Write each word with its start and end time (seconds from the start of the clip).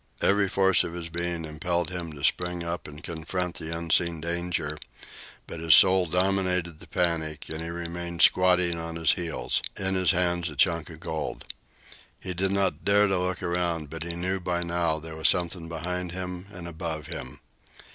Every 0.19 0.49
force 0.49 0.83
of 0.83 0.93
his 0.95 1.09
being 1.09 1.45
impelled 1.45 1.91
him 1.91 2.13
to 2.13 2.23
spring 2.23 2.63
up 2.63 2.87
and 2.87 3.03
confront 3.03 3.59
the 3.59 3.69
unseen 3.77 4.19
danger, 4.19 4.79
but 5.45 5.59
his 5.59 5.75
soul 5.75 6.07
dominated 6.07 6.79
the 6.79 6.87
panic, 6.87 7.49
and 7.49 7.61
he 7.61 7.69
remained 7.69 8.23
squatting 8.23 8.79
on 8.79 8.95
his 8.95 9.11
heels, 9.11 9.61
in 9.77 9.93
his 9.93 10.09
hands 10.09 10.49
a 10.49 10.55
chunk 10.55 10.89
of 10.89 11.01
gold. 11.01 11.45
He 12.19 12.33
did 12.33 12.51
not 12.51 12.83
dare 12.83 13.05
to 13.05 13.19
look 13.19 13.43
around, 13.43 13.91
but 13.91 14.01
he 14.01 14.15
knew 14.15 14.39
by 14.39 14.63
now 14.63 14.95
that 14.95 15.03
there 15.09 15.15
was 15.15 15.29
something 15.29 15.69
behind 15.69 16.13
him 16.13 16.47
and 16.51 16.67
above 16.67 17.05
him. 17.05 17.39